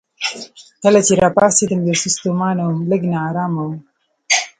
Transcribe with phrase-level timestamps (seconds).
[0.83, 3.75] کله چې راپاڅېدم یو څه ستومانه وم، لږ نا ارامه وم.